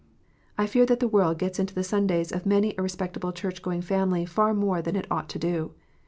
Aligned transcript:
I 0.57 0.65
fear 0.65 0.87
that 0.87 0.99
the 0.99 1.07
world 1.07 1.37
gets 1.37 1.59
into 1.59 1.75
the 1.75 1.83
Sundays 1.83 2.31
of 2.31 2.43
many 2.43 2.73
a 2.75 2.81
respectable 2.81 3.31
church 3.31 3.61
going 3.61 3.83
family 3.83 4.25
far 4.25 4.51
more 4.55 4.81
than 4.81 4.95
it 4.95 5.05
ought 5.11 5.29
to 5.29 5.37
do. 5.37 5.73